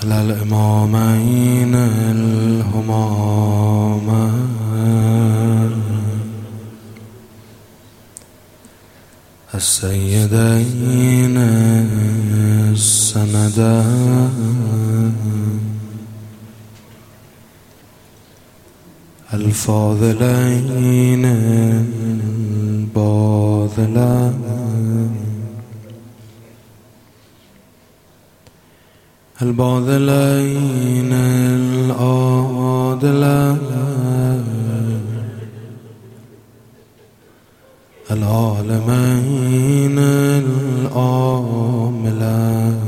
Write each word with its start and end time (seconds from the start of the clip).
على 0.02 0.16
الإمامين 0.22 1.74
الهمامان 2.14 3.67
السيدين 9.58 11.36
السندا 12.72 13.84
الفاضلين 19.34 21.24
الباذلا 22.98 24.32
الباذلين 29.42 31.12
الآدلا 31.92 33.38
العالمين 38.10 39.37
العاملين 41.78 42.78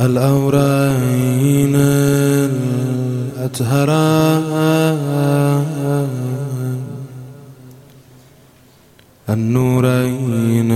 الأورين 0.00 1.74
الأطهران 3.40 4.44
النورين 9.28 10.70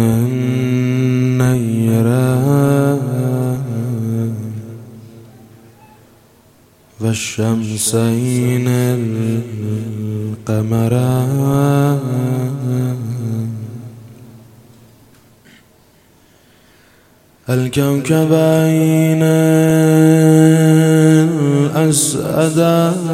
الشمسين 7.10 8.68
القمران 10.48 11.98
الكوكبين 17.48 19.22
الأسدان 21.74 23.08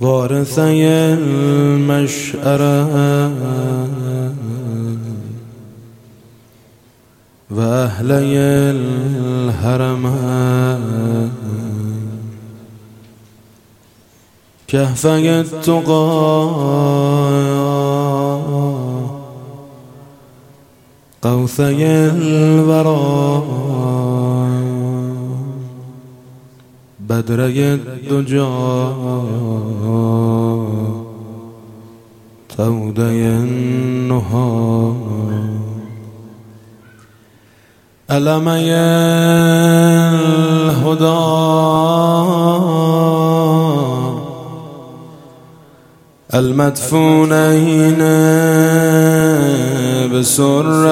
ورثي 0.00 0.86
المشأران 1.18 2.36
وأهلي 7.56 8.36
الهرمان 9.56 10.82
كهفي 14.68 15.40
التقى 15.40 16.06
قوثي 21.22 21.86
الورى 21.86 23.42
بدري 27.00 27.74
الدجى 27.74 28.46
تودي 32.56 33.26
النهى 33.26 34.56
ألمي 38.10 38.70
الهدى 40.70 41.06
المدفونين 46.34 47.98
بسر 50.12 50.84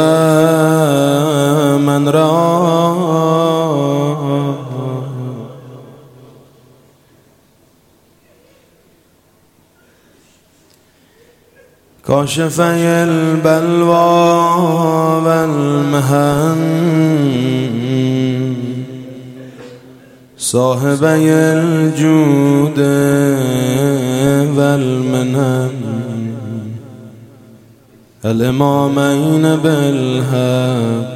من 1.79 2.09
رأى. 2.09 3.44
كاشفي 12.09 12.85
البلوى 13.09 13.97
والمهن 15.25 16.61
صاحبي 20.37 21.33
الجود 21.33 22.79
والمنن 24.59 25.71
الإمامين 28.25 29.57
بالحق 29.57 31.15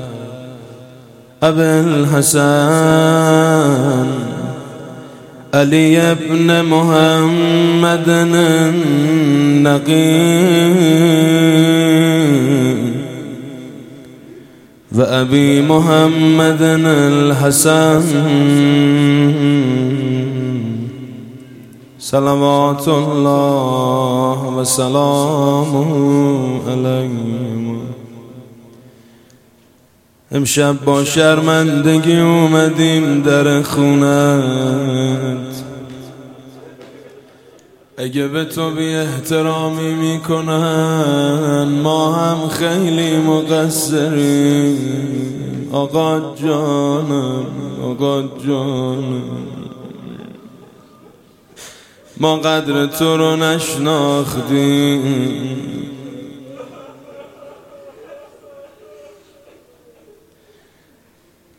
أبي 1.43 1.63
الحسن. 1.81 2.39
علي 5.59 6.15
بن 6.15 6.65
محمد 6.65 8.09
النقي 8.09 9.79
وأبي 14.93 15.63
محمد 15.63 16.63
الحسن. 16.87 18.03
صلوات 21.99 22.89
الله 22.89 24.41
وسلامه 24.57 25.91
عليهم 26.69 27.79
امشب 30.33 30.77
با 30.85 31.05
شرمندگی 31.05 32.21
اومدیم 32.21 33.23
در 33.23 33.63
خونت 33.63 35.48
اگه 38.01 38.29
به 38.29 38.45
تو 38.45 38.71
بی 38.71 38.95
احترامی 38.95 39.95
می‌کنن 39.95 41.81
ما 41.83 42.13
هم 42.13 42.49
خیلی 42.49 43.17
مقصریم. 43.17 44.79
آقا 45.73 46.35
جانم 46.35 47.47
آقا 47.83 48.23
جانم. 48.47 49.23
ما 52.17 52.37
قدر 52.37 52.87
تو 52.87 53.17
رو 53.17 53.37
نشناختیم. 53.37 55.03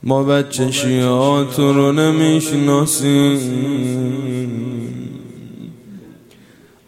ما 0.03 0.23
بچه 0.23 0.71
شیعاتو 0.71 1.73
رو 1.73 1.91
نمی‌شناسیم. 1.91 3.39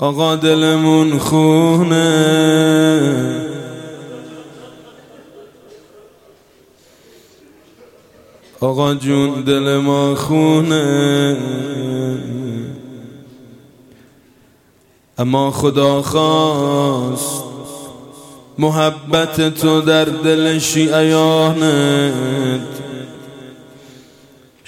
آقا 0.01 0.35
دلمون 0.35 1.19
خونه. 1.19 2.21
آقا 8.59 8.93
جون 8.93 9.41
دل 9.41 9.77
ما 9.77 10.15
خونه. 10.15 11.37
اما 15.17 15.51
خدا 15.51 16.01
خواست 16.01 17.43
محبت 18.57 19.49
تو 19.49 19.81
در 19.81 20.05
دل 20.05 20.59
شیعیانت. 20.59 21.71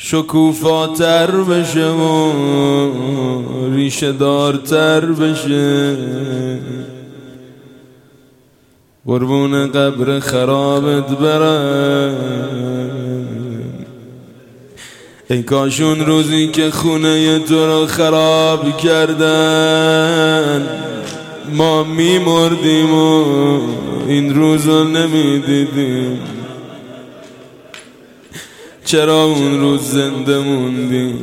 شکوفاتر 0.06 1.32
بشه 1.32 1.88
و 1.88 2.32
ریشه 3.76 4.12
دارتر 4.12 5.06
بشه. 5.06 5.98
قربون 9.06 9.72
قبر 9.72 10.20
خرابت 10.20 11.08
برم. 11.08 12.16
ای 15.30 15.44
کاشون 15.44 16.06
روزی 16.06 16.48
که 16.48 16.72
خونه 16.72 17.40
تو 17.40 17.66
رو 17.66 17.86
خراب 17.88 18.78
کردن. 18.78 20.68
ما 21.54 21.84
میمردیم 21.84 22.94
و 22.94 23.24
این 24.08 24.36
روز 24.36 24.68
رو 24.68 24.84
نمی‌دیدیم. 24.84 26.20
چرا 28.94 29.24
اون 29.24 29.60
روز 29.60 29.81
زنده 29.81 30.38
موندیم 30.40 31.19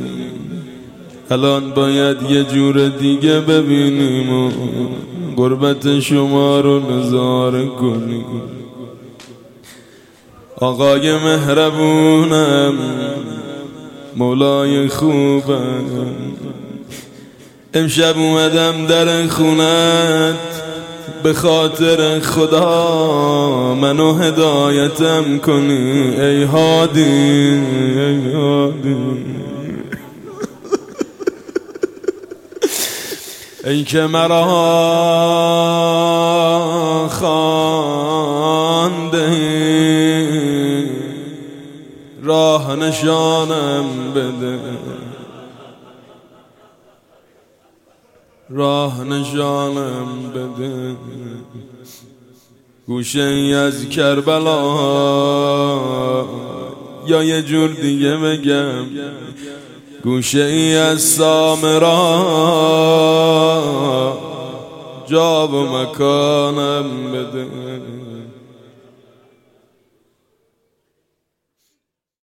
الان 1.29 1.71
باید 1.71 2.17
یه 2.29 2.43
جور 2.43 2.87
دیگه 2.87 3.39
ببینیم 3.39 4.33
و 4.33 4.51
قربت 5.35 5.99
شما 5.99 6.59
رو 6.59 6.91
نظاره 6.91 7.65
کنیم. 7.65 8.25
آقای 10.55 11.17
مهربونم 11.17 12.73
مولای 14.15 14.87
خوبم. 14.87 15.85
امشب 17.73 18.17
اومدم 18.17 18.85
در 18.85 19.27
خونت. 19.27 20.60
به 21.23 21.33
خاطر 21.33 22.19
خدا 22.19 23.75
منو 23.81 24.13
هدایتم 24.13 25.37
کنی 25.37 26.21
ای 26.21 26.43
هادی 26.43 27.03
ای 27.97 28.31
هادی. 28.33 29.25
ای 33.65 33.83
که 33.83 34.01
مرا 34.01 34.47
خانده 37.11 38.51
راه 42.23 42.75
نشانم 42.75 43.85
بده. 44.15 44.59
راه 48.53 49.03
نشانم 49.03 50.07
بده. 50.35 50.95
گوشه 52.87 53.21
ای 53.21 53.53
از 53.53 53.89
کربلا. 53.89 54.65
یا 57.07 57.23
یه 57.23 57.41
جور 57.41 57.69
دیگه 57.69 58.17
بگم. 58.17 58.85
گوشه 60.03 60.43
ای 60.43 60.75
از 60.75 61.01
سامرا. 61.01 61.91
جا 65.07 65.47
و 65.47 65.55
مکانم 65.55 67.11
بده. 67.11 67.47